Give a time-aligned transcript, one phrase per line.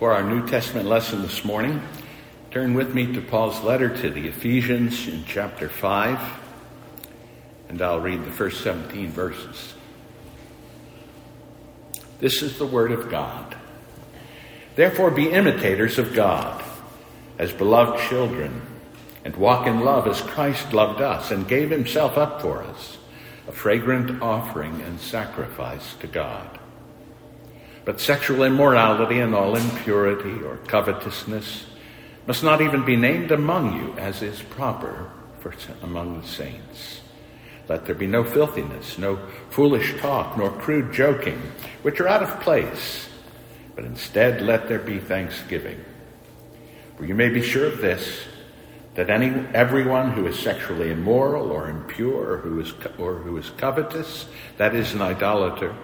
[0.00, 1.82] For our New Testament lesson this morning,
[2.50, 6.18] turn with me to Paul's letter to the Ephesians in chapter 5,
[7.68, 9.74] and I'll read the first 17 verses.
[12.18, 13.54] This is the Word of God.
[14.74, 16.64] Therefore, be imitators of God
[17.38, 18.62] as beloved children,
[19.26, 22.96] and walk in love as Christ loved us and gave himself up for us,
[23.46, 26.59] a fragrant offering and sacrifice to God.
[27.90, 31.66] But sexual immorality and all impurity or covetousness
[32.24, 37.00] must not even be named among you as is proper for among the saints.
[37.68, 39.18] Let there be no filthiness, no
[39.48, 41.42] foolish talk, nor crude joking,
[41.82, 43.08] which are out of place,
[43.74, 45.84] but instead let there be thanksgiving.
[46.96, 48.24] For you may be sure of this,
[48.94, 53.50] that any, everyone who is sexually immoral or impure or who is, or who is
[53.56, 54.26] covetous,
[54.58, 55.74] that is an idolater,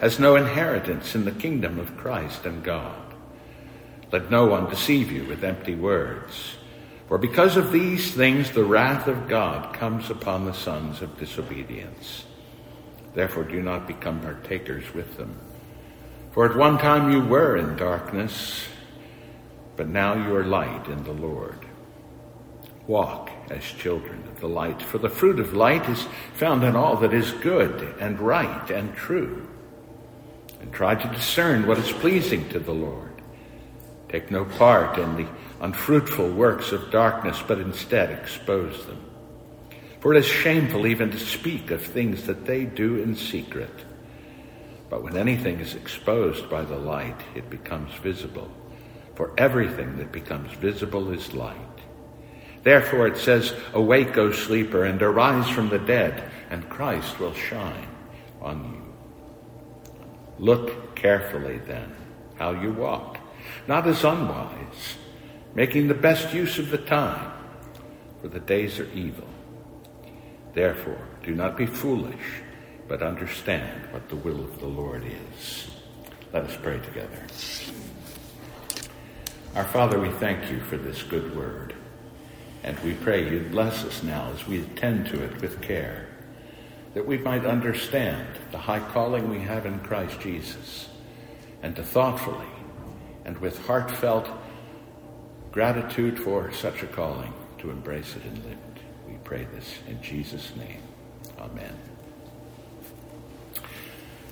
[0.00, 3.14] has no inheritance in the kingdom of Christ and God.
[4.10, 6.56] Let no one deceive you with empty words.
[7.06, 12.24] For because of these things the wrath of God comes upon the sons of disobedience.
[13.12, 15.38] Therefore do not become partakers with them.
[16.32, 18.64] For at one time you were in darkness,
[19.76, 21.66] but now you are light in the Lord.
[22.86, 26.96] Walk as children of the light, for the fruit of light is found in all
[26.96, 29.46] that is good and right and true
[30.60, 33.22] and try to discern what is pleasing to the Lord.
[34.08, 35.28] Take no part in the
[35.60, 39.04] unfruitful works of darkness, but instead expose them.
[40.00, 43.84] For it is shameful even to speak of things that they do in secret.
[44.88, 48.50] But when anything is exposed by the light, it becomes visible.
[49.14, 51.56] For everything that becomes visible is light.
[52.62, 57.88] Therefore it says, Awake, O sleeper, and arise from the dead, and Christ will shine
[58.40, 58.79] on you.
[60.40, 61.94] Look carefully then
[62.36, 63.18] how you walk,
[63.68, 64.96] not as unwise,
[65.54, 67.30] making the best use of the time,
[68.22, 69.28] for the days are evil.
[70.54, 72.40] Therefore, do not be foolish,
[72.88, 75.68] but understand what the will of the Lord is.
[76.32, 77.26] Let us pray together.
[79.54, 81.74] Our Father, we thank you for this good word,
[82.64, 86.08] and we pray you bless us now as we attend to it with care
[86.94, 90.88] that we might understand the high calling we have in Christ Jesus,
[91.62, 92.46] and to thoughtfully
[93.24, 94.28] and with heartfelt
[95.52, 98.82] gratitude for such a calling to embrace it and live it.
[99.08, 100.80] We pray this in Jesus' name.
[101.38, 101.76] Amen.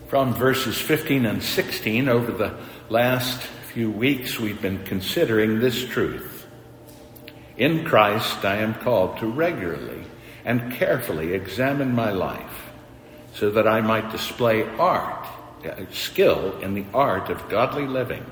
[0.09, 2.59] From verses 15 and 16, over the
[2.89, 6.47] last few weeks, we've been considering this truth.
[7.59, 10.05] In Christ, I am called to regularly
[10.45, 12.71] and carefully examine my life
[13.35, 15.27] so that I might display art,
[15.65, 18.25] uh, skill in the art of godly living,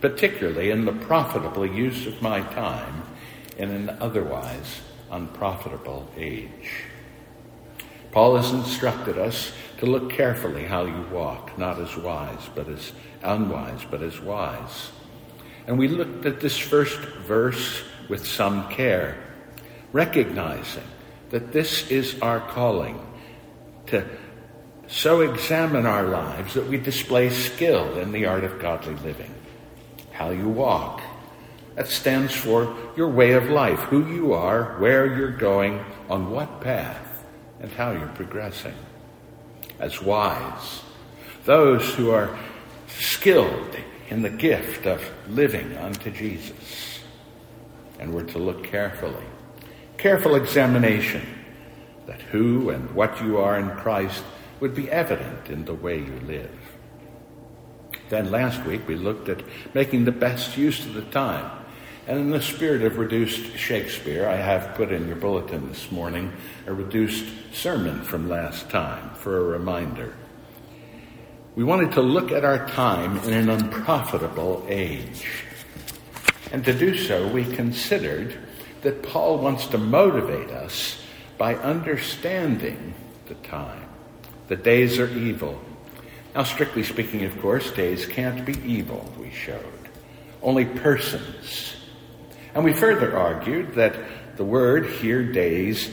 [0.00, 3.02] particularly in the profitable use of my time
[3.58, 4.80] in an otherwise
[5.10, 6.84] unprofitable age.
[8.12, 12.92] Paul has instructed us to look carefully how you walk, not as wise, but as
[13.22, 14.90] unwise, but as wise.
[15.66, 19.16] And we looked at this first verse with some care,
[19.92, 20.82] recognizing
[21.30, 23.00] that this is our calling
[23.86, 24.04] to
[24.88, 29.32] so examine our lives that we display skill in the art of godly living.
[30.10, 31.00] How you walk.
[31.76, 36.60] That stands for your way of life, who you are, where you're going, on what
[36.60, 37.24] path,
[37.60, 38.74] and how you're progressing.
[39.78, 40.82] As wise,
[41.44, 42.36] those who are
[42.88, 43.76] skilled
[44.08, 47.00] in the gift of living unto Jesus.
[48.00, 49.24] And we're to look carefully
[50.00, 51.20] careful examination
[52.06, 54.24] that who and what you are in Christ
[54.58, 56.58] would be evident in the way you live.
[58.08, 59.42] Then last week we looked at
[59.74, 61.50] making the best use of the time.
[62.06, 66.32] And in the spirit of reduced Shakespeare, I have put in your bulletin this morning
[66.66, 70.14] a reduced sermon from last time for a reminder.
[71.56, 75.44] We wanted to look at our time in an unprofitable age.
[76.52, 78.38] And to do so, we considered
[78.82, 81.00] that Paul wants to motivate us
[81.38, 82.94] by understanding
[83.26, 83.88] the time.
[84.48, 85.60] The days are evil.
[86.34, 89.88] Now, strictly speaking, of course, days can't be evil, we showed.
[90.42, 91.76] Only persons.
[92.54, 93.96] And we further argued that
[94.36, 95.90] the word here, days,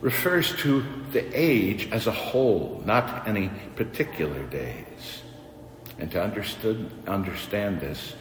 [0.00, 5.22] refers to the age as a whole, not any particular days.
[5.98, 8.14] And to understand this,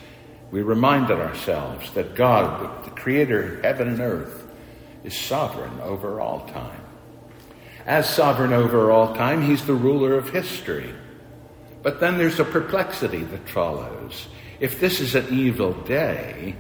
[0.52, 4.48] we reminded ourselves that God, the creator of heaven and earth,
[5.04, 6.82] is sovereign over all time.
[7.86, 10.94] As sovereign over all time, he's the ruler of history.
[11.82, 14.28] But then there's a perplexity that follows.
[14.60, 16.56] If this is an evil day,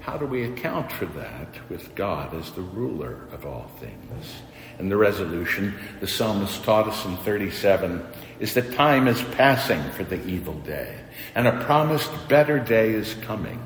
[0.00, 4.34] how do we account for that with God as the ruler of all things?
[4.78, 8.04] And the resolution the psalmist taught us in 37
[8.40, 10.98] is that time is passing for the evil day,
[11.34, 13.62] and a promised better day is coming.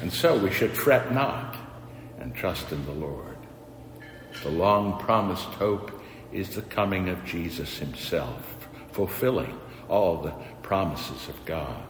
[0.00, 1.56] And so we should fret not
[2.18, 3.36] and trust in the Lord.
[4.42, 6.02] The long promised hope
[6.32, 9.58] is the coming of Jesus himself, fulfilling
[9.88, 11.82] all the promises of God.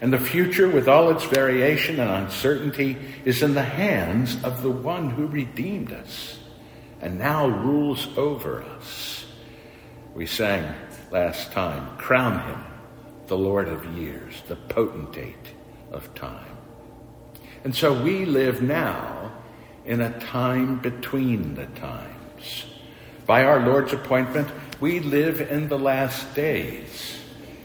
[0.00, 4.70] And the future, with all its variation and uncertainty, is in the hands of the
[4.70, 6.38] one who redeemed us
[7.00, 9.26] and now rules over us.
[10.14, 10.72] We sang
[11.10, 12.67] last time, Crown him
[13.28, 15.54] the Lord of years, the potentate
[15.92, 16.56] of time.
[17.64, 19.32] And so we live now
[19.84, 22.64] in a time between the times.
[23.26, 24.48] By our Lord's appointment,
[24.80, 27.18] we live in the last days,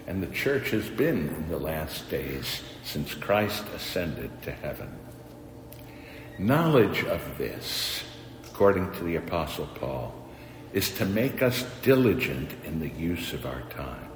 [0.07, 4.93] and the church has been in the last days since Christ ascended to heaven.
[6.37, 8.03] Knowledge of this,
[8.45, 10.13] according to the Apostle Paul,
[10.73, 14.09] is to make us diligent in the use of our time.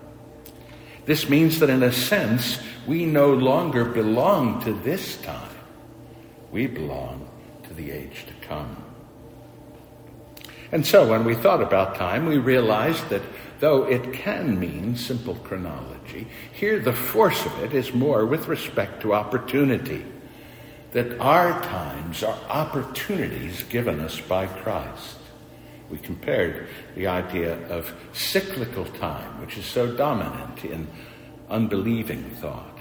[1.08, 5.56] This means that in a sense, we no longer belong to this time.
[6.52, 7.28] We belong
[7.64, 8.84] to the age to come.
[10.74, 13.22] And so when we thought about time, we realized that
[13.62, 19.02] though it can mean simple chronology, here the force of it is more with respect
[19.02, 20.04] to opportunity.
[20.92, 25.18] That our times are opportunities given us by Christ.
[25.90, 30.88] We compared the idea of cyclical time, which is so dominant in
[31.50, 32.78] unbelieving thought,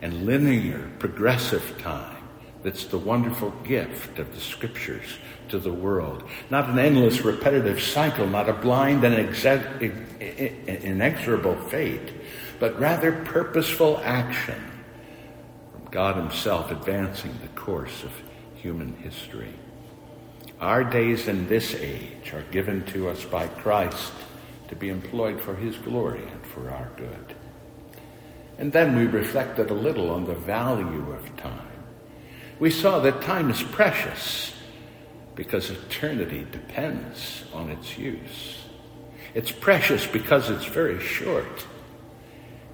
[0.00, 2.16] and linear, progressive time
[2.62, 6.22] that's the wonderful gift of the scriptures to the world.
[6.50, 9.14] Not an endless repetitive cycle, not a blind and
[10.20, 12.12] inexorable fate,
[12.58, 14.60] but rather purposeful action
[15.72, 18.10] from God Himself advancing the course of
[18.56, 19.54] human history.
[20.60, 24.12] Our days in this age are given to us by Christ
[24.68, 27.34] to be employed for His glory and for our good.
[28.58, 31.68] And then we reflected a little on the value of time.
[32.58, 34.54] We saw that time is precious
[35.34, 38.64] because eternity depends on its use.
[39.34, 41.66] It's precious because it's very short.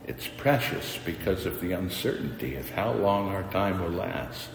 [0.07, 4.51] It's precious because of the uncertainty of how long our time will last.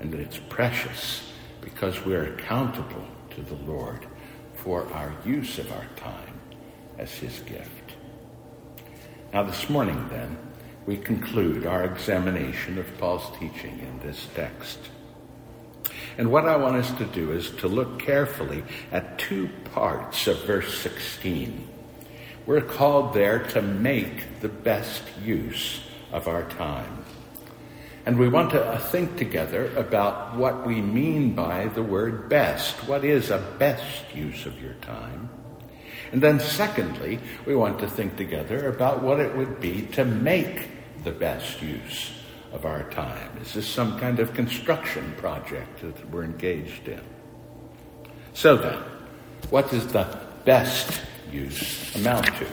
[0.00, 1.22] And that it's precious
[1.66, 4.06] because we're accountable to the Lord
[4.54, 6.40] for our use of our time
[6.96, 7.96] as His gift.
[9.32, 10.38] Now, this morning, then,
[10.86, 14.78] we conclude our examination of Paul's teaching in this text.
[16.16, 20.44] And what I want us to do is to look carefully at two parts of
[20.44, 21.68] verse 16.
[22.46, 25.80] We're called there to make the best use
[26.12, 27.04] of our time.
[28.06, 32.76] And we want to uh, think together about what we mean by the word best.
[32.86, 35.28] What is a best use of your time?
[36.12, 40.68] And then secondly, we want to think together about what it would be to make
[41.02, 42.12] the best use
[42.52, 43.36] of our time?
[43.40, 47.02] Is this some kind of construction project that we're engaged in?
[48.34, 48.78] So then,
[49.50, 50.06] what does the
[50.44, 51.00] best
[51.30, 52.46] use amount to?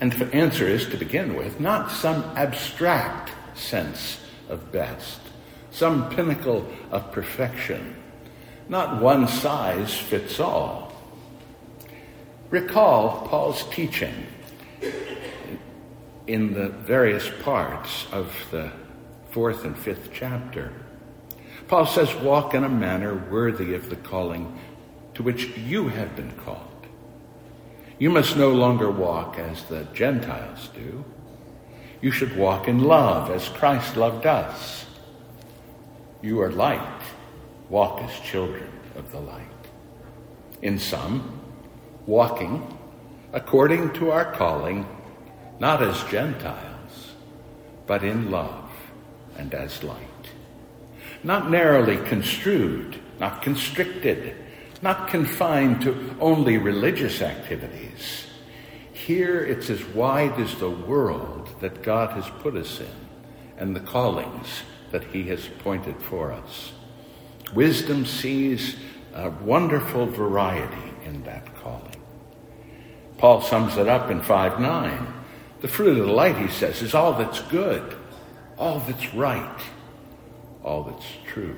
[0.00, 5.20] And the answer is, to begin with, not some abstract sense of best,
[5.70, 7.96] some pinnacle of perfection,
[8.68, 10.92] not one size fits all.
[12.48, 14.26] Recall Paul's teaching
[16.26, 18.72] in the various parts of the
[19.30, 20.72] fourth and fifth chapter.
[21.68, 24.58] Paul says, Walk in a manner worthy of the calling
[25.14, 26.69] to which you have been called.
[28.00, 31.04] You must no longer walk as the Gentiles do.
[32.00, 34.86] You should walk in love as Christ loved us.
[36.22, 37.02] You are light.
[37.68, 39.46] Walk as children of the light.
[40.62, 41.40] In sum,
[42.06, 42.74] walking
[43.34, 44.86] according to our calling
[45.58, 47.12] not as Gentiles,
[47.86, 48.70] but in love
[49.36, 50.06] and as light.
[51.22, 54.34] Not narrowly construed, not constricted,
[54.82, 58.26] not confined to only religious activities.
[58.92, 63.08] Here it's as wide as the world that God has put us in
[63.58, 66.72] and the callings that He has appointed for us.
[67.54, 68.76] Wisdom sees
[69.14, 72.00] a wonderful variety in that calling.
[73.18, 75.14] Paul sums it up in 5 9.
[75.60, 77.94] The fruit of the light, he says, is all that's good,
[78.56, 79.60] all that's right,
[80.64, 81.56] all that's true.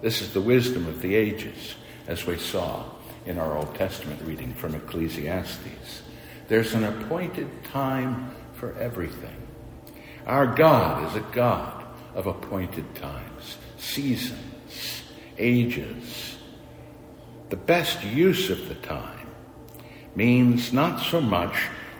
[0.00, 1.74] This is the wisdom of the ages,
[2.06, 2.84] as we saw
[3.26, 6.02] in our Old Testament reading from Ecclesiastes.
[6.46, 9.36] There's an appointed time for everything.
[10.24, 15.02] Our God is a God of appointed times, seasons,
[15.36, 16.36] ages.
[17.50, 19.26] The best use of the time
[20.14, 21.56] means not so much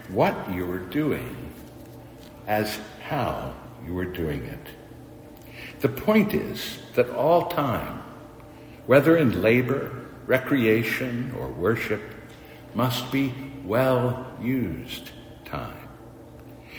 [0.08, 1.52] what you are doing
[2.46, 4.77] as how you are doing it.
[5.80, 8.02] The point is that all time,
[8.86, 12.02] whether in labor, recreation, or worship,
[12.74, 13.32] must be
[13.64, 15.10] well used
[15.44, 15.88] time.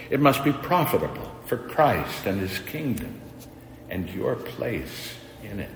[0.09, 3.21] It must be profitable for Christ and his kingdom
[3.89, 5.13] and your place
[5.43, 5.69] in it.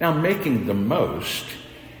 [0.00, 1.46] Now, making the most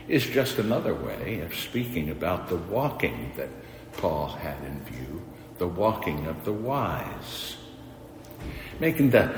[0.08, 3.48] is just another way of speaking about the walking that
[3.94, 5.22] Paul had in view,
[5.58, 7.56] the walking of the wise.
[8.80, 9.34] Making the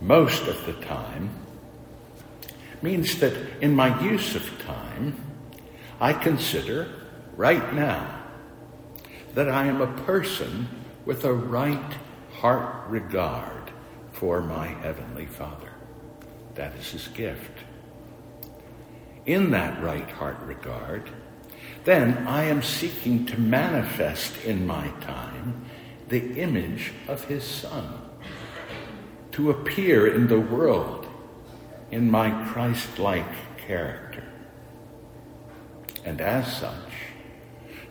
[0.00, 1.30] most of the time
[2.82, 5.18] means that in my use of time,
[6.00, 6.88] I consider
[7.36, 8.22] right now
[9.34, 10.68] that I am a person
[11.04, 11.94] with a right
[12.32, 13.70] heart regard
[14.12, 15.72] for my Heavenly Father.
[16.54, 17.58] That is His gift.
[19.26, 21.10] In that right heart regard,
[21.84, 25.64] then I am seeking to manifest in my time
[26.08, 28.05] the image of His Son,
[29.36, 31.06] to appear in the world
[31.90, 34.24] in my Christ like character.
[36.06, 36.72] And as such,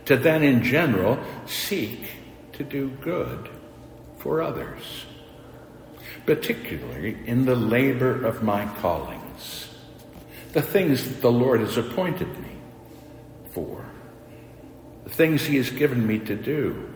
[0.06, 2.00] to then in general seek
[2.54, 3.48] to do good
[4.18, 5.06] for others,
[6.26, 9.68] particularly in the labor of my callings,
[10.52, 12.56] the things that the Lord has appointed me
[13.52, 13.88] for,
[15.04, 16.92] the things He has given me to do,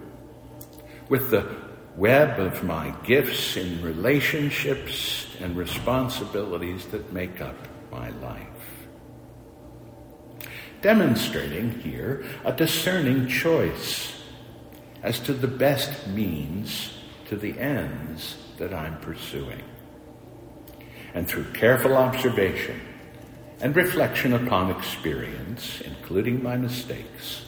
[1.09, 7.56] with the web of my gifts in relationships and responsibilities that make up
[7.90, 8.47] my life
[10.80, 14.23] demonstrating here a discerning choice
[15.02, 16.92] as to the best means
[17.26, 19.62] to the ends that I'm pursuing.
[21.14, 22.80] And through careful observation
[23.61, 27.44] and reflection upon experience, including my mistakes,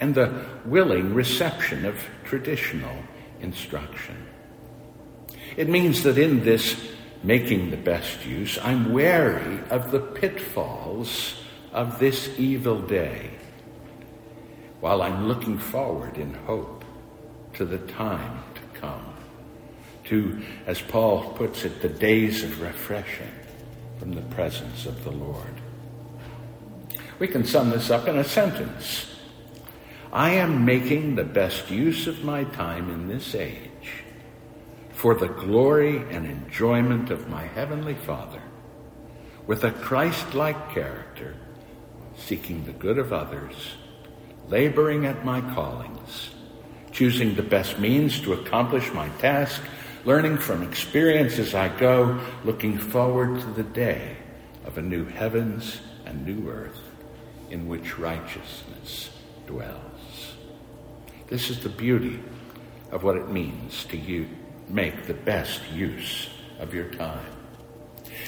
[0.00, 2.96] and the willing reception of traditional
[3.44, 4.16] instruction.
[5.56, 6.76] It means that in this
[7.22, 11.36] making the best use, I'm wary of the pitfalls
[11.72, 13.30] of this evil day
[14.80, 16.84] while I'm looking forward in hope
[17.54, 19.14] to the time to come.
[20.04, 23.32] To, as Paul puts it, the days of refreshing
[23.98, 25.54] from the presence of the Lord.
[27.18, 29.13] We can sum this up in a sentence.
[30.14, 34.04] I am making the best use of my time in this age
[34.92, 38.40] for the glory and enjoyment of my Heavenly Father
[39.48, 41.34] with a Christ like character
[42.16, 43.74] seeking the good of others,
[44.46, 46.30] laboring at my callings,
[46.92, 49.60] choosing the best means to accomplish my task,
[50.04, 54.16] learning from experience as I go, looking forward to the day
[54.64, 56.78] of a new heavens and new earth
[57.50, 59.10] in which righteousness
[59.48, 59.93] dwells.
[61.28, 62.20] This is the beauty
[62.90, 64.28] of what it means to you
[64.68, 66.28] make the best use
[66.58, 67.26] of your time.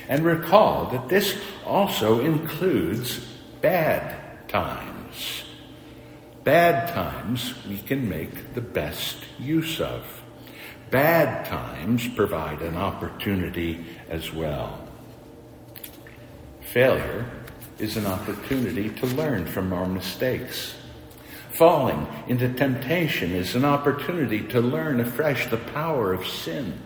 [0.08, 3.18] And recall that this also includes
[3.60, 5.44] bad times.
[6.44, 10.04] Bad times we can make the best use of.
[10.90, 14.86] Bad times provide an opportunity as well.
[16.60, 17.28] Failure
[17.78, 20.74] is an opportunity to learn from our mistakes.
[21.56, 26.78] Falling into temptation is an opportunity to learn afresh the power of sin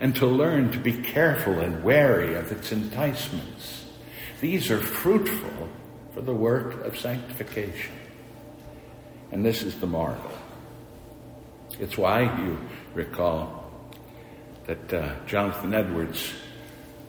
[0.00, 3.84] and to learn to be careful and wary of its enticements.
[4.40, 5.68] These are fruitful
[6.14, 7.94] for the work of sanctification.
[9.32, 10.30] And this is the marvel.
[11.80, 12.58] It's why you
[12.94, 13.72] recall
[14.66, 16.32] that uh, Jonathan Edwards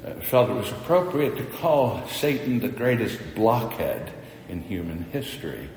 [0.04, 4.12] uh, felt it was appropriate to call Satan the greatest blockhead
[4.50, 5.70] in human history.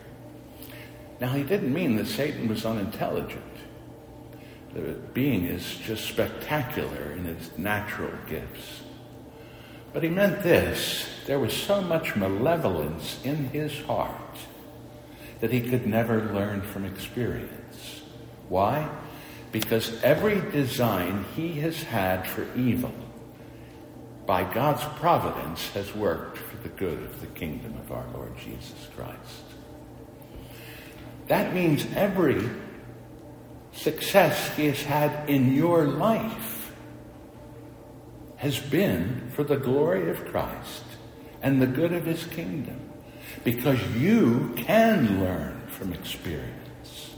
[1.21, 3.43] Now, he didn't mean that Satan was unintelligent.
[4.75, 8.83] The being is just spectacular in its natural gifts.
[9.95, 14.37] But he meant this there was so much malevolence in his heart
[15.41, 18.03] that he could never learn from experience.
[18.51, 18.89] Why?
[19.53, 22.93] Because every design he has had for evil,
[24.27, 28.89] by God's providence, has worked for the good of the kingdom of our Lord Jesus
[28.95, 29.46] Christ.
[31.27, 32.49] That means every
[33.73, 36.73] success he has had in your life
[38.37, 40.85] has been for the glory of Christ
[41.43, 42.81] and the good of his kingdom.
[43.45, 47.15] Because you can learn from experience.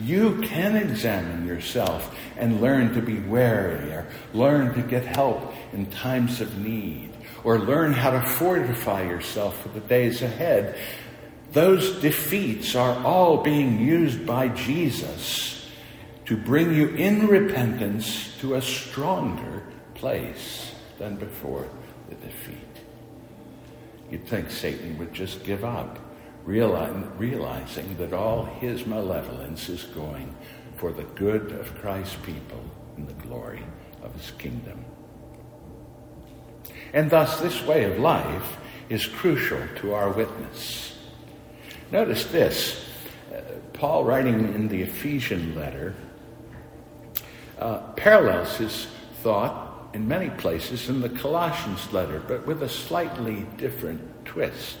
[0.00, 5.86] You can examine yourself and learn to be wary or learn to get help in
[5.86, 7.10] times of need
[7.42, 10.78] or learn how to fortify yourself for the days ahead.
[11.52, 15.66] Those defeats are all being used by Jesus
[16.26, 19.62] to bring you in repentance to a stronger
[19.94, 21.66] place than before
[22.10, 22.56] the defeat.
[24.10, 25.98] You'd think Satan would just give up,
[26.44, 30.34] realizing that all his malevolence is going
[30.76, 32.62] for the good of Christ's people
[32.96, 33.62] and the glory
[34.02, 34.84] of his kingdom.
[36.92, 38.56] And thus, this way of life
[38.88, 40.97] is crucial to our witness.
[41.90, 42.84] Notice this
[43.72, 45.94] Paul, writing in the Ephesian letter,
[47.58, 48.88] uh, parallels his
[49.22, 54.76] thought in many places in the Colossians letter, but with a slightly different twist.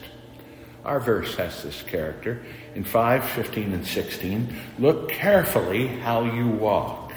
[0.84, 2.42] Our verse has this character
[2.74, 4.54] in 5, 15, and 16.
[4.78, 7.12] Look carefully how you walk,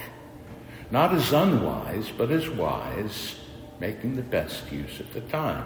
[0.90, 3.36] not as unwise, but as wise
[3.80, 5.64] making the best use of the time.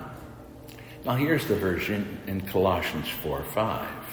[1.04, 4.05] Now, here's the version in Colossians 4 5.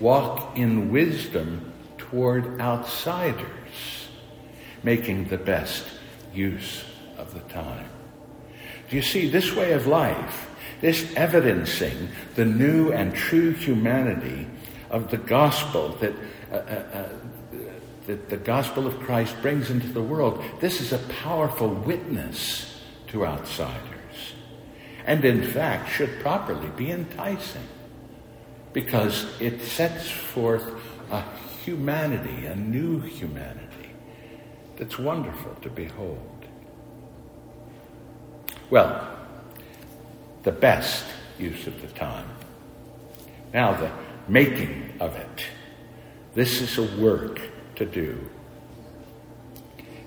[0.00, 4.08] Walk in wisdom toward outsiders,
[4.82, 5.84] making the best
[6.32, 6.84] use
[7.18, 7.88] of the time.
[8.88, 10.48] Do you see this way of life,
[10.80, 14.46] this evidencing the new and true humanity
[14.90, 16.14] of the gospel that,
[16.50, 17.08] uh, uh, uh,
[18.06, 20.42] that the gospel of Christ brings into the world?
[20.60, 24.34] This is a powerful witness to outsiders.
[25.06, 27.68] And in fact, should properly be enticing
[28.72, 30.64] because it sets forth
[31.10, 31.22] a
[31.64, 33.90] humanity, a new humanity
[34.76, 36.46] that's wonderful to behold.
[38.70, 39.16] Well,
[40.42, 41.04] the best
[41.38, 42.28] use of the time.
[43.52, 43.90] Now, the
[44.28, 45.46] making of it.
[46.34, 47.40] This is a work
[47.76, 48.30] to do.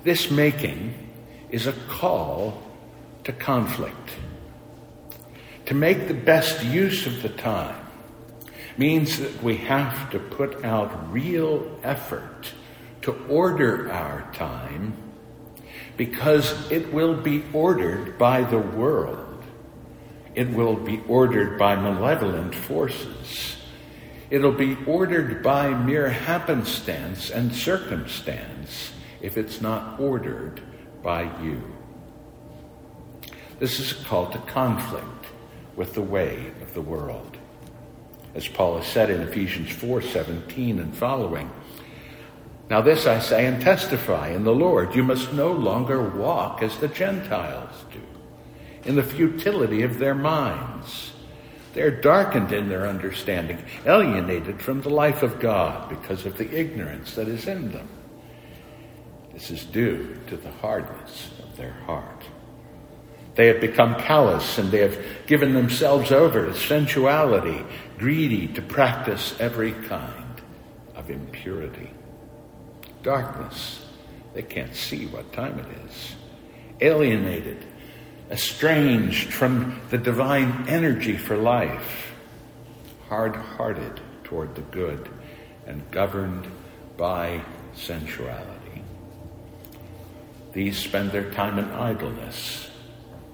[0.03, 1.11] This making
[1.49, 2.63] is a call
[3.25, 4.15] to conflict.
[5.65, 7.82] To make the best use of the time
[8.77, 12.53] means that we have to put out real effort
[13.01, 14.93] to order our time
[15.97, 19.43] because it will be ordered by the world.
[20.33, 23.57] It will be ordered by malevolent forces.
[24.29, 30.61] It'll be ordered by mere happenstance and circumstance if it's not ordered
[31.03, 31.61] by you.
[33.59, 35.27] This is a call to conflict
[35.75, 37.37] with the way of the world.
[38.35, 41.51] As Paul has said in Ephesians 4:17 and following,
[42.69, 46.77] now this I say and testify in the Lord, you must no longer walk as
[46.77, 48.01] the Gentiles do,
[48.89, 51.11] in the futility of their minds.
[51.73, 57.15] They're darkened in their understanding, alienated from the life of God because of the ignorance
[57.15, 57.87] that is in them.
[59.33, 62.23] This is due to the hardness of their heart.
[63.35, 67.65] They have become callous and they have given themselves over to sensuality,
[67.97, 70.41] greedy to practice every kind
[70.95, 71.89] of impurity.
[73.01, 73.83] Darkness,
[74.33, 76.15] they can't see what time it is.
[76.81, 77.65] Alienated,
[78.29, 82.13] estranged from the divine energy for life,
[83.09, 85.09] hard hearted toward the good,
[85.65, 86.47] and governed
[86.97, 87.41] by
[87.73, 88.83] sensuality.
[90.53, 92.69] These spend their time in idleness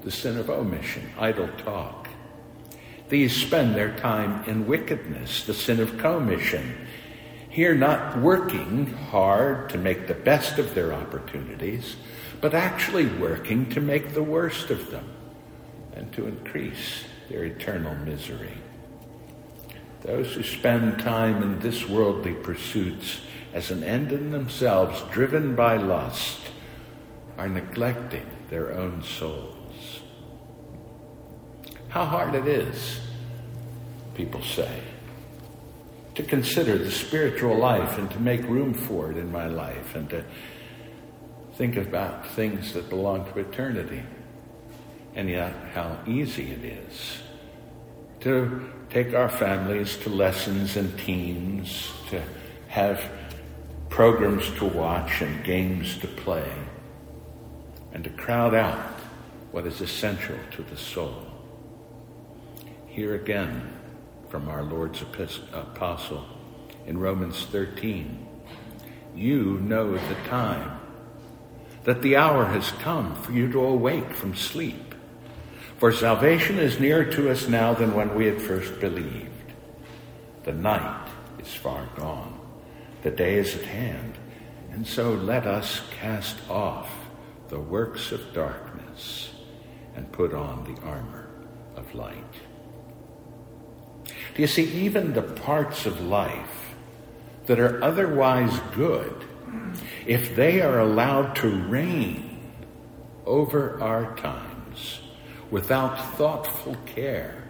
[0.09, 2.09] the sin of omission, idle talk.
[3.09, 6.87] These spend their time in wickedness, the sin of commission.
[7.47, 11.95] Here, not working hard to make the best of their opportunities,
[12.41, 15.07] but actually working to make the worst of them
[15.93, 18.57] and to increase their eternal misery.
[20.01, 23.21] Those who spend time in this worldly pursuits
[23.53, 26.39] as an end in themselves, driven by lust,
[27.37, 29.58] are neglecting their own souls
[31.89, 32.99] how hard it is,
[34.15, 34.81] people say,
[36.15, 40.09] to consider the spiritual life and to make room for it in my life and
[40.09, 40.23] to
[41.55, 44.03] think about things that belong to eternity.
[45.15, 47.19] And yet, how easy it is
[48.21, 52.21] to take our families to lessons and teams, to
[52.67, 53.09] have
[53.89, 56.51] programs to watch and games to play,
[57.93, 58.77] and to crowd out
[59.51, 61.28] what is essential to the soul.
[62.99, 63.71] Here again
[64.27, 66.25] from our Lord's apostle
[66.85, 68.27] in Romans 13.
[69.15, 70.81] You know the time,
[71.85, 74.93] that the hour has come for you to awake from sleep.
[75.77, 79.53] For salvation is nearer to us now than when we had first believed.
[80.43, 81.07] The night
[81.39, 82.37] is far gone.
[83.03, 84.17] The day is at hand.
[84.71, 86.93] And so let us cast off
[87.47, 89.29] the works of darkness
[89.95, 91.29] and put on the armor
[91.77, 92.48] of light.
[94.35, 96.73] Do you see, even the parts of life
[97.45, 99.25] that are otherwise good,
[100.05, 102.39] if they are allowed to reign
[103.25, 105.01] over our times
[105.51, 107.43] without thoughtful care,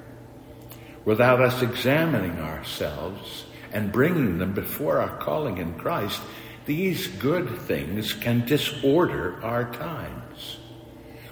[1.05, 6.21] without us examining ourselves and bringing them before our calling in Christ,
[6.65, 10.57] these good things can disorder our times.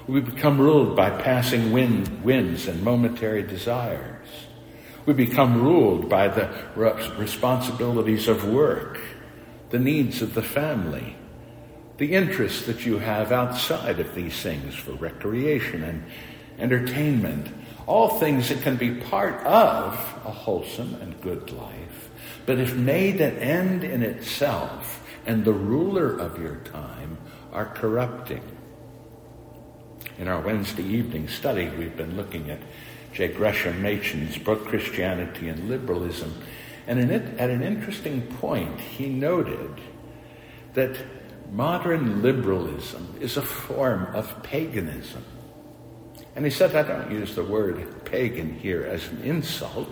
[0.08, 4.47] We become ruled by passing wind, winds and momentary desires.
[5.08, 9.00] We become ruled by the responsibilities of work,
[9.70, 11.16] the needs of the family,
[11.96, 16.04] the interests that you have outside of these things for recreation and
[16.60, 17.48] entertainment,
[17.86, 19.94] all things that can be part of
[20.26, 22.10] a wholesome and good life,
[22.46, 27.18] but if made an end in itself and the ruler of your time
[27.54, 28.44] are corrupting.
[30.18, 32.60] In our Wednesday evening study, we've been looking at
[33.18, 33.30] J.
[33.30, 36.32] Gresham Machen's book, Christianity and Liberalism.
[36.86, 39.82] And it, at an interesting point, he noted
[40.76, 40.96] that
[41.52, 45.26] modern liberalism is a form of paganism.
[46.36, 49.92] And he said, I don't use the word pagan here as an insult.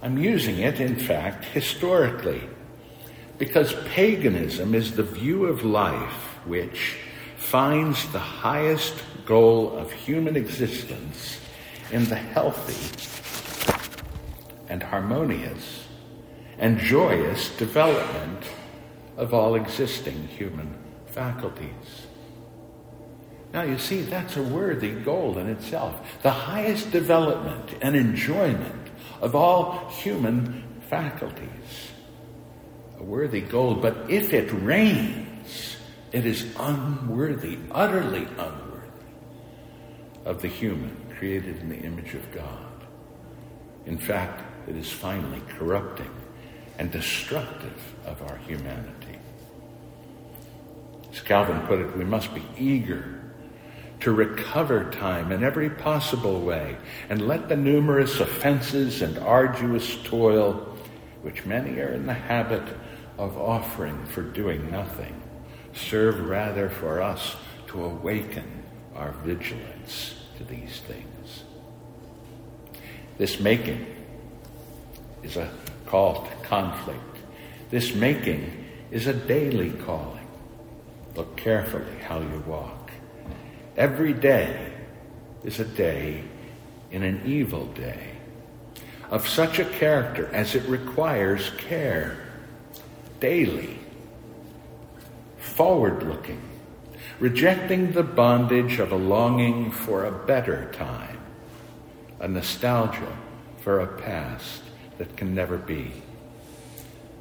[0.00, 2.40] I'm using it, in fact, historically,
[3.36, 6.96] because paganism is the view of life which
[7.36, 8.94] finds the highest
[9.26, 11.40] goal of human existence
[11.90, 12.90] in the healthy
[14.68, 15.84] and harmonious
[16.58, 18.42] and joyous development
[19.16, 22.06] of all existing human faculties.
[23.52, 26.00] Now, you see, that's a worthy goal in itself.
[26.22, 31.90] The highest development and enjoyment of all human faculties.
[32.98, 35.76] A worthy goal, but if it reigns,
[36.12, 38.66] it is unworthy, utterly unworthy
[40.24, 42.66] of the human created in the image of God.
[43.86, 46.10] In fact, it is finally corrupting
[46.78, 49.18] and destructive of our humanity.
[51.10, 53.22] As Calvin put it, we must be eager
[54.00, 56.76] to recover time in every possible way
[57.08, 60.76] and let the numerous offenses and arduous toil,
[61.22, 62.62] which many are in the habit
[63.16, 65.22] of offering for doing nothing,
[65.72, 67.36] serve rather for us
[67.68, 68.62] to awaken
[68.94, 71.44] our vigilance to these things.
[73.18, 73.86] This making
[75.22, 75.50] is a
[75.86, 77.00] call to conflict.
[77.70, 80.26] This making is a daily calling.
[81.14, 82.90] Look carefully how you walk.
[83.76, 84.72] Every day
[85.44, 86.24] is a day
[86.90, 88.16] in an evil day
[89.10, 92.18] of such a character as it requires care
[93.20, 93.78] daily,
[95.38, 96.42] forward looking,
[97.18, 101.18] rejecting the bondage of a longing for a better time,
[102.20, 103.16] a nostalgia
[103.60, 104.62] for a past
[104.98, 105.92] that can never be.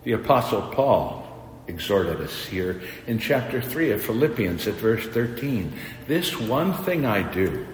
[0.04, 1.24] The Apostle Paul
[1.68, 5.74] exhorted us here in chapter 3 of Philippians at verse 13.
[6.08, 7.66] This one thing I do,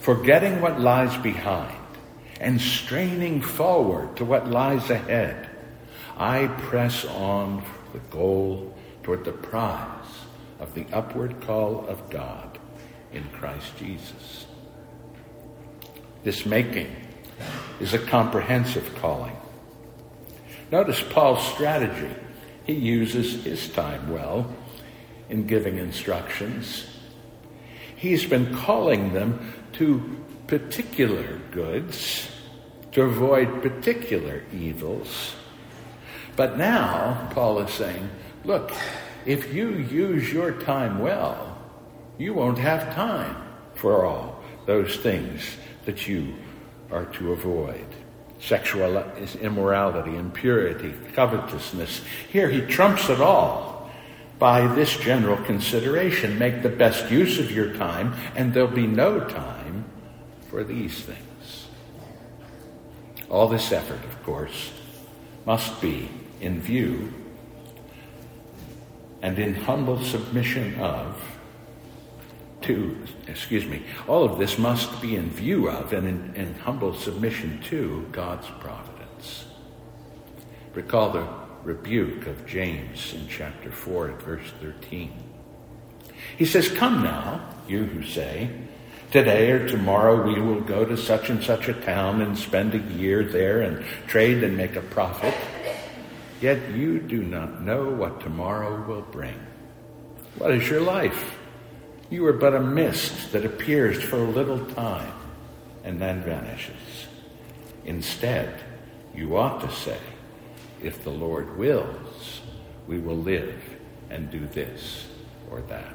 [0.00, 1.76] forgetting what lies behind
[2.40, 5.48] and straining forward to what lies ahead,
[6.16, 9.97] I press on for the goal toward the prize
[10.60, 12.58] of the upward call of God
[13.12, 14.46] in Christ Jesus.
[16.24, 16.94] This making
[17.80, 19.36] is a comprehensive calling.
[20.70, 22.14] Notice Paul's strategy.
[22.64, 24.52] He uses his time well
[25.30, 26.86] in giving instructions.
[27.96, 32.28] He's been calling them to particular goods,
[32.92, 35.34] to avoid particular evils.
[36.36, 38.08] But now, Paul is saying,
[38.44, 38.72] look,
[39.28, 41.58] if you use your time well,
[42.16, 43.36] you won't have time
[43.74, 45.42] for all those things
[45.84, 46.34] that you
[46.90, 47.86] are to avoid.
[48.40, 49.04] Sexual
[49.42, 52.00] immorality, impurity, covetousness.
[52.30, 53.90] Here he trumps it all
[54.38, 56.38] by this general consideration.
[56.38, 59.84] Make the best use of your time, and there'll be no time
[60.48, 61.66] for these things.
[63.28, 64.72] All this effort, of course,
[65.44, 66.08] must be
[66.40, 67.12] in view
[69.22, 71.20] and in humble submission of
[72.62, 76.94] to, excuse me, all of this must be in view of and in, in humble
[76.94, 79.46] submission to God's providence.
[80.74, 81.26] Recall the
[81.62, 85.12] rebuke of James in chapter 4 at verse 13.
[86.36, 88.50] He says, Come now, you who say,
[89.10, 92.94] Today or tomorrow we will go to such and such a town and spend a
[92.94, 95.34] year there and trade and make a profit.
[96.40, 99.38] Yet you do not know what tomorrow will bring.
[100.36, 101.36] What is your life?
[102.10, 105.12] You are but a mist that appears for a little time
[105.84, 107.06] and then vanishes.
[107.84, 108.60] Instead,
[109.14, 109.98] you ought to say,
[110.82, 112.40] if the Lord wills,
[112.86, 113.60] we will live
[114.10, 115.06] and do this
[115.50, 115.94] or that.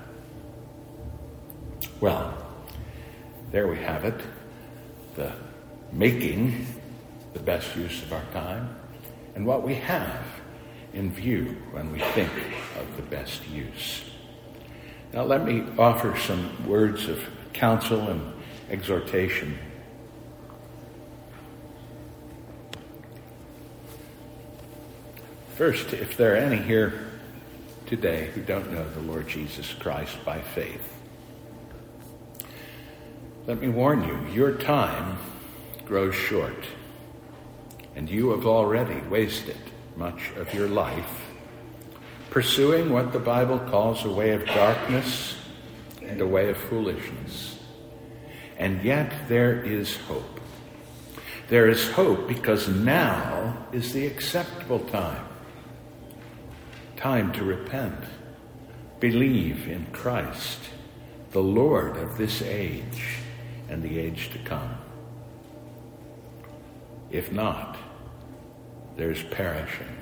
[2.01, 2.37] Well,
[3.51, 4.19] there we have it.
[5.15, 5.31] The
[5.91, 6.67] making
[7.33, 8.75] the best use of our time
[9.35, 10.25] and what we have
[10.93, 12.31] in view when we think
[12.79, 14.03] of the best use.
[15.11, 17.19] Now, let me offer some words of
[17.53, 18.33] counsel and
[18.69, 19.57] exhortation.
[25.55, 27.11] First, if there are any here
[27.85, 30.81] today who don't know the Lord Jesus Christ by faith,
[33.45, 35.17] let me warn you, your time
[35.85, 36.65] grows short,
[37.95, 39.57] and you have already wasted
[39.95, 41.23] much of your life
[42.33, 45.35] pursuing what the Bible calls a way of darkness
[46.01, 47.59] and a way of foolishness.
[48.57, 50.39] And yet there is hope.
[51.47, 55.23] There is hope because now is the acceptable time.
[56.97, 58.03] Time to repent,
[58.99, 60.59] believe in Christ,
[61.33, 63.19] the Lord of this age
[63.69, 64.75] and the age to come.
[67.11, 67.77] If not,
[68.95, 69.97] there's perishing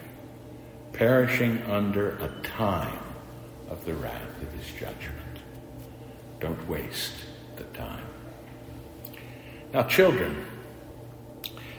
[0.93, 3.03] perishing under a time
[3.69, 5.39] of the wrath of his judgment.
[6.39, 7.13] Don't waste
[7.55, 8.05] the time.
[9.73, 10.45] Now, children,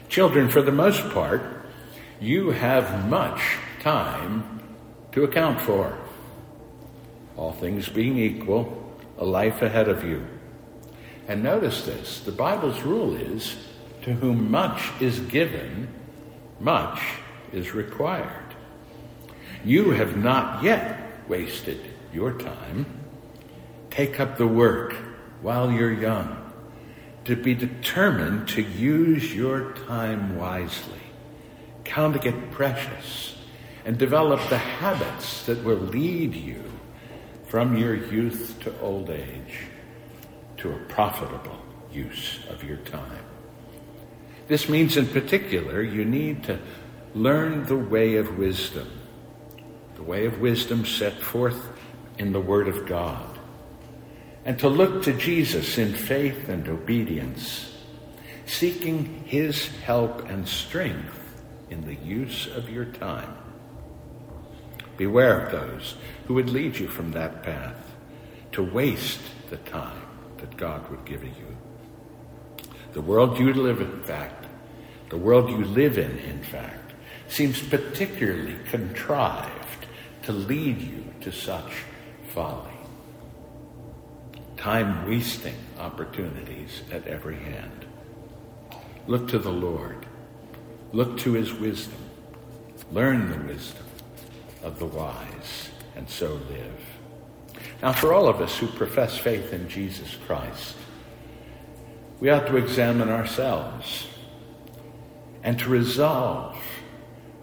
[0.09, 1.41] children, for the most part,
[2.19, 3.41] you have much
[3.81, 4.61] time
[5.11, 5.97] to account for.
[7.37, 10.25] All things being equal, a life ahead of you.
[11.27, 13.55] And notice this the Bible's rule is
[14.03, 15.87] to whom much is given,
[16.59, 17.01] much
[17.51, 18.55] is required.
[19.63, 21.79] You have not yet wasted
[22.11, 22.85] your time.
[23.89, 24.93] Take up the work
[25.41, 26.51] while you're young,
[27.25, 30.99] to be determined to use your time wisely,
[31.83, 33.35] counting it precious,
[33.85, 36.63] and develop the habits that will lead you
[37.47, 39.67] from your youth to old age
[40.57, 41.61] to a profitable
[41.91, 43.32] use of your time.
[44.53, 46.59] This means, in particular, you need to
[47.15, 48.87] learn the way of wisdom
[49.95, 51.69] the way of wisdom set forth
[52.19, 53.39] in the Word of God,
[54.45, 57.73] and to look to Jesus in faith and obedience,
[58.45, 63.35] seeking His help and strength in the use of your time.
[64.97, 65.95] Beware of those
[66.27, 67.95] who would lead you from that path
[68.51, 70.05] to waste the time
[70.37, 71.57] that God would give you.
[72.93, 74.42] The world you live in, in fact,
[75.13, 76.91] the world you live in, in fact,
[77.27, 79.85] seems particularly contrived
[80.23, 81.71] to lead you to such
[82.29, 82.73] folly.
[84.57, 87.85] Time wasting opportunities at every hand.
[89.05, 90.03] Look to the Lord.
[90.93, 92.09] Look to his wisdom.
[92.91, 93.85] Learn the wisdom
[94.63, 96.81] of the wise and so live.
[97.83, 100.75] Now, for all of us who profess faith in Jesus Christ,
[102.19, 104.07] we ought to examine ourselves
[105.43, 106.57] and to resolve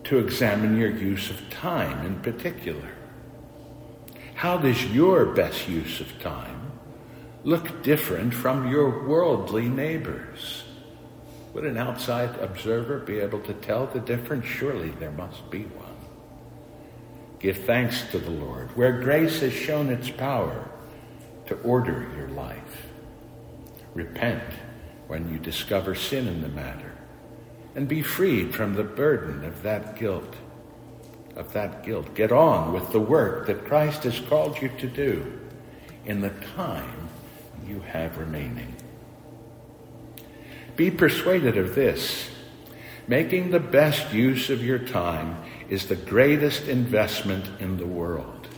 [0.04, 2.90] to examine your use of time in particular.
[4.34, 6.72] How does your best use of time
[7.44, 10.64] look different from your worldly neighbors?
[11.52, 14.46] Would an outside observer be able to tell the difference?
[14.46, 15.86] Surely there must be one.
[17.38, 20.70] Give thanks to the Lord, where grace has shown its power
[21.46, 22.86] to order your life.
[23.94, 24.42] Repent
[25.08, 26.89] when you discover sin in the matter
[27.74, 30.35] and be freed from the burden of that guilt.
[31.37, 32.14] Of that guilt.
[32.14, 35.40] Get on with the work that Christ has called you to do
[36.04, 37.09] in the time
[37.66, 38.74] you have remaining.
[40.76, 42.28] Be persuaded of this.
[43.06, 45.37] Making the best use of your time
[45.68, 48.48] is the greatest investment in the world.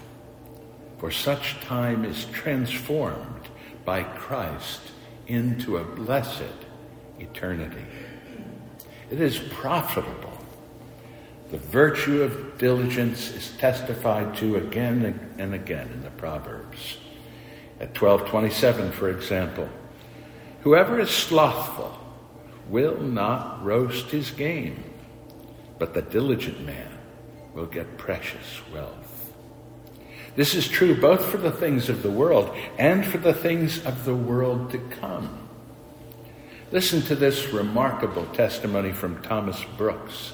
[0.98, 3.48] For such time is transformed
[3.84, 4.80] by Christ
[5.26, 6.54] into a blessed
[7.18, 7.84] eternity.
[9.12, 10.32] It is profitable.
[11.50, 16.96] The virtue of diligence is testified to again and again in the Proverbs.
[17.78, 19.68] At 1227, for example,
[20.62, 21.94] whoever is slothful
[22.70, 24.82] will not roast his game,
[25.78, 26.96] but the diligent man
[27.52, 29.30] will get precious wealth.
[30.36, 34.06] This is true both for the things of the world and for the things of
[34.06, 35.41] the world to come.
[36.72, 40.32] Listen to this remarkable testimony from Thomas Brooks,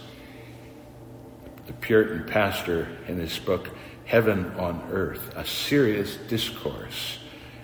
[1.67, 3.69] the Puritan pastor in his book,
[4.05, 7.19] Heaven on Earth, a serious discourse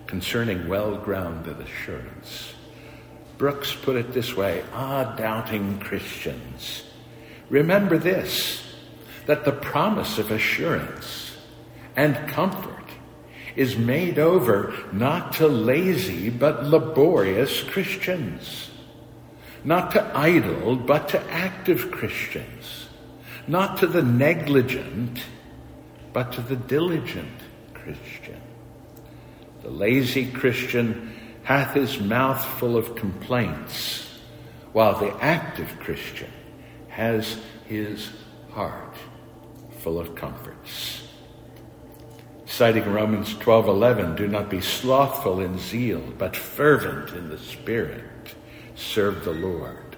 [0.09, 2.55] concerning well grounded assurance.
[3.39, 6.83] Brooks put it this way Ah, doubting Christians,
[7.49, 8.61] remember this
[9.27, 11.37] that the promise of assurance
[11.95, 12.74] and comfort
[13.57, 18.71] is made over not to lazy but laborious Christians,
[19.63, 22.89] not to idle but to active Christians,
[23.47, 25.23] not to the negligent
[26.13, 27.41] but to the diligent
[27.75, 28.41] Christian.
[29.63, 34.09] The lazy Christian hath his mouth full of complaints,
[34.73, 36.31] while the active Christian
[36.89, 38.11] has his
[38.51, 38.95] heart
[39.81, 41.07] full of comforts.
[42.47, 48.35] Citing Romans 12:11, do not be slothful in zeal, but fervent in the spirit.
[48.77, 49.97] Serve the Lord.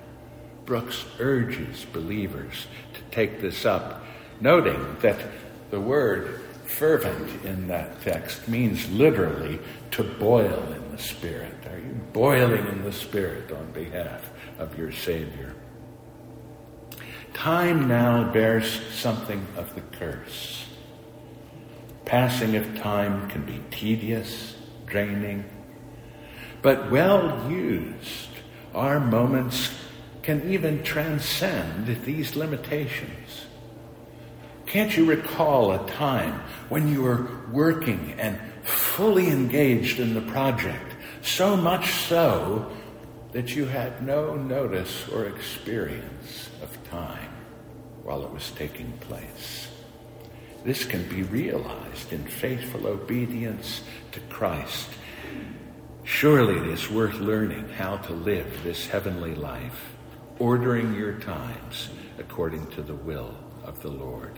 [0.64, 4.04] Brooks urges believers to take this up,
[4.40, 5.18] noting that
[5.70, 9.58] the word fervent in that text means literally
[9.92, 11.54] to boil in the spirit.
[11.70, 15.54] Are you boiling in the spirit on behalf of your Savior?
[17.34, 20.65] Time now bears something of the curse.
[22.06, 24.54] Passing of time can be tedious,
[24.86, 25.44] draining,
[26.62, 28.28] but well used,
[28.76, 29.72] our moments
[30.22, 33.46] can even transcend these limitations.
[34.66, 40.94] Can't you recall a time when you were working and fully engaged in the project,
[41.22, 42.70] so much so
[43.32, 47.32] that you had no notice or experience of time
[48.04, 49.65] while it was taking place?
[50.66, 54.88] This can be realized in faithful obedience to Christ.
[56.02, 59.94] Surely it is worth learning how to live this heavenly life,
[60.40, 63.32] ordering your times according to the will
[63.64, 64.36] of the Lord.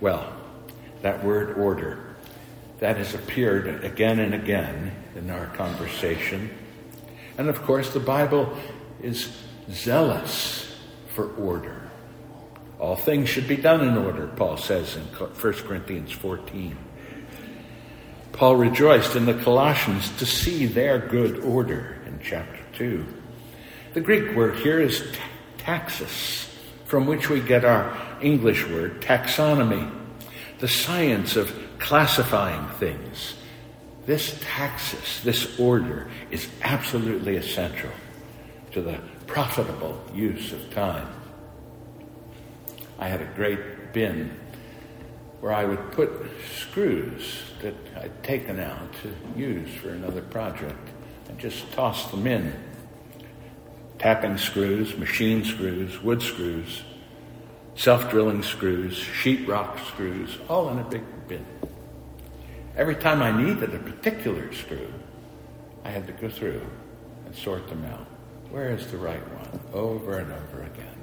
[0.00, 0.32] Well,
[1.02, 2.16] that word order,
[2.78, 6.48] that has appeared again and again in our conversation.
[7.36, 8.56] And of course, the Bible
[9.02, 9.36] is
[9.70, 10.74] zealous
[11.08, 11.81] for order.
[12.82, 16.76] All things should be done in order, Paul says in 1 Corinthians 14.
[18.32, 23.06] Paul rejoiced in the Colossians to see their good order in chapter 2.
[23.94, 25.00] The Greek word here is
[25.58, 26.52] taxis,
[26.86, 29.88] from which we get our English word taxonomy,
[30.58, 33.34] the science of classifying things.
[34.06, 37.90] This taxis, this order, is absolutely essential
[38.72, 41.21] to the profitable use of time.
[42.98, 44.30] I had a great bin
[45.40, 46.10] where I would put
[46.56, 50.88] screws that I'd taken out to use for another project
[51.28, 52.52] and just toss them in.
[53.98, 56.82] Tapping screws, machine screws, wood screws,
[57.74, 61.44] self-drilling screws, sheetrock screws, all in a big bin.
[62.76, 64.92] Every time I needed a particular screw,
[65.84, 66.64] I had to go through
[67.26, 68.06] and sort them out.
[68.50, 69.60] Where is the right one?
[69.72, 70.96] Over and over again.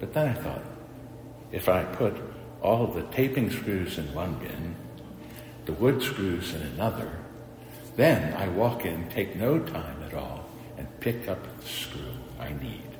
[0.00, 0.62] But then I thought,
[1.52, 2.16] if I put
[2.62, 4.74] all the tapping screws in one bin,
[5.66, 7.10] the wood screws in another,
[7.96, 10.44] then I walk in, take no time at all,
[10.76, 12.90] and pick up the screw I need.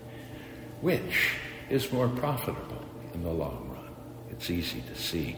[0.80, 1.32] Which
[1.68, 3.94] is more profitable in the long run?
[4.30, 5.36] It's easy to see.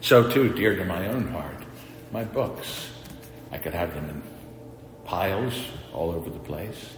[0.00, 1.64] So, too, dear to my own heart,
[2.12, 2.90] my books.
[3.50, 4.22] I could have them in
[5.04, 5.54] piles
[5.92, 6.94] all over the place.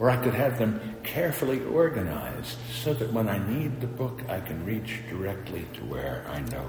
[0.00, 4.40] Or I could have them carefully organized so that when I need the book, I
[4.40, 6.68] can reach directly to where I know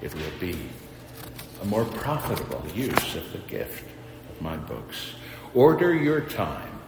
[0.00, 0.58] it will be.
[1.62, 3.84] A more profitable use of the gift
[4.28, 5.14] of my books.
[5.54, 6.80] Order your time,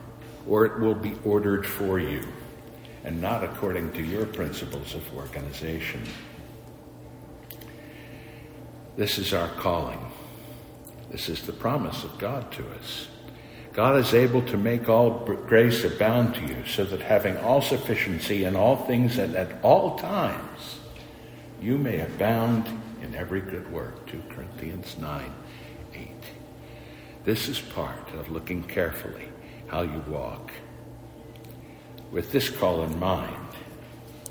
[0.49, 2.27] or it will be ordered for you,
[3.05, 6.03] and not according to your principles of organization.
[8.96, 10.01] This is our calling.
[11.11, 13.07] This is the promise of God to us.
[13.77, 15.11] God is able to make all
[15.47, 19.99] grace abound to you, so that having all sufficiency in all things and at all
[19.99, 20.79] times,
[21.61, 22.66] you may abound
[23.03, 24.07] in every good work.
[24.07, 25.31] 2 Corinthians 9
[25.95, 26.09] 8.
[27.24, 29.29] This is part of looking carefully
[29.66, 30.53] how you walk.
[32.11, 33.47] With this call in mind,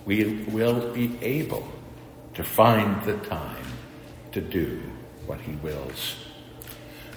[0.05, 1.71] we will be able
[2.33, 3.67] to find the time
[4.31, 4.81] to do
[5.27, 6.24] what He wills.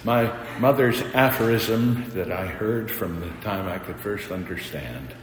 [0.05, 5.13] My mother's aphorism that I heard from the time I could first understand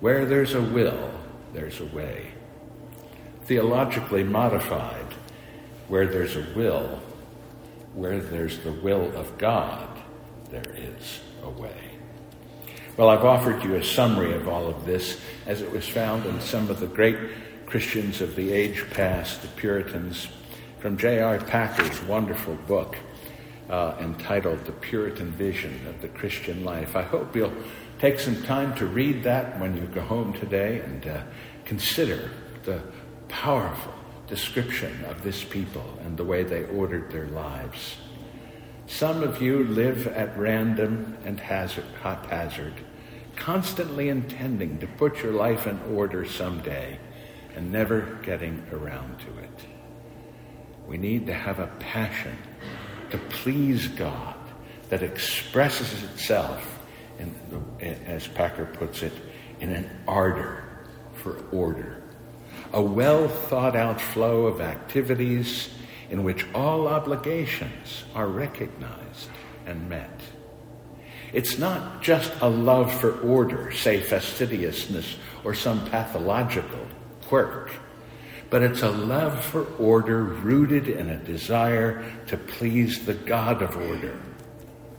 [0.00, 1.10] where there's a will,
[1.52, 2.32] there's a way.
[3.44, 5.06] theologically modified.
[5.88, 7.02] Where there's a will,
[7.94, 9.88] where there's the will of God,
[10.50, 11.90] there is a way.
[12.96, 16.40] Well, I've offered you a summary of all of this as it was found in
[16.40, 17.18] some of the great
[17.66, 20.28] Christians of the age past, the Puritans,
[20.78, 21.38] from J.I.
[21.38, 22.96] Packer's wonderful book
[23.68, 26.96] uh, entitled The Puritan Vision of the Christian Life.
[26.96, 27.52] I hope you'll
[27.98, 31.22] take some time to read that when you go home today and uh,
[31.64, 32.30] consider
[32.64, 32.82] the
[33.28, 33.94] powerful
[34.26, 37.96] description of this people and the way they ordered their lives.
[38.86, 42.74] Some of you live at random and hazard, haphazard,
[43.36, 46.98] constantly intending to put your life in order someday
[47.54, 49.66] and never getting around to it.
[50.86, 52.36] We need to have a passion
[53.12, 54.34] to please God
[54.88, 56.80] that expresses itself,
[57.18, 57.34] in
[57.78, 59.12] the, as Packer puts it,
[59.60, 60.64] in an ardor
[61.14, 62.02] for order.
[62.72, 65.68] A well thought out flow of activities
[66.08, 69.28] in which all obligations are recognized
[69.66, 70.20] and met.
[71.34, 76.86] It's not just a love for order, say fastidiousness or some pathological
[77.26, 77.70] quirk,
[78.52, 83.74] but it's a love for order rooted in a desire to please the God of
[83.74, 84.14] order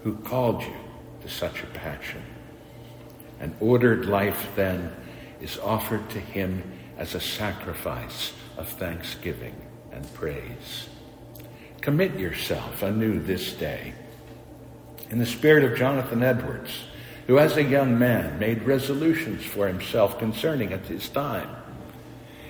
[0.01, 0.73] who called you
[1.21, 2.23] to such a passion.
[3.39, 4.91] An ordered life, then,
[5.39, 6.63] is offered to him
[6.97, 9.55] as a sacrifice of thanksgiving
[9.91, 10.89] and praise.
[11.79, 13.93] Commit yourself anew this day.
[15.11, 16.85] In the spirit of Jonathan Edwards,
[17.27, 21.62] who as a young man made resolutions for himself concerning at his time.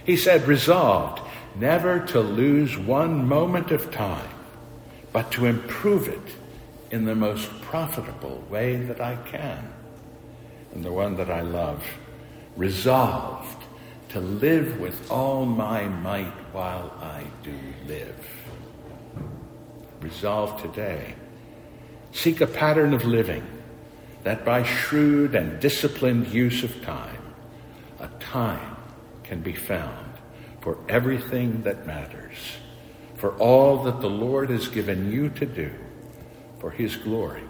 [0.06, 1.22] He said, resolved
[1.56, 4.30] never to lose one moment of time,
[5.12, 6.36] but to improve it
[6.92, 9.72] in the most profitable way that I can,
[10.74, 11.84] and the one that I love,
[12.56, 13.64] resolved
[14.10, 17.56] to live with all my might while I do
[17.88, 18.16] live
[20.04, 21.16] resolve today.
[22.12, 23.44] Seek a pattern of living
[24.24, 27.22] that by shrewd and disciplined use of time,
[28.00, 28.73] a time
[29.34, 30.14] can be found
[30.62, 32.38] for everything that matters,
[33.16, 35.74] for all that the Lord has given you to do
[36.60, 37.42] for his glory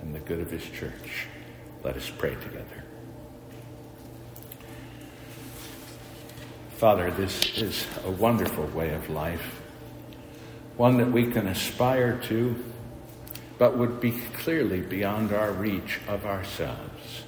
[0.00, 1.26] and the good of his church.
[1.84, 2.82] Let us pray together.
[6.78, 9.60] Father, this is a wonderful way of life
[10.78, 12.64] one that we can aspire to,
[13.58, 17.24] but would be clearly beyond our reach of ourselves.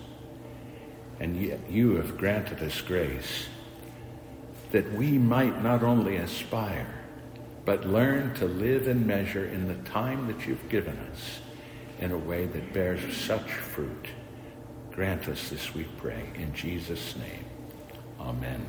[1.18, 3.48] And yet you have granted us grace
[4.72, 6.94] that we might not only aspire,
[7.64, 11.40] but learn to live and measure in the time that you've given us
[12.00, 14.06] in a way that bears such fruit.
[14.92, 17.44] Grant us this, we pray, in Jesus' name.
[18.18, 18.66] Amen.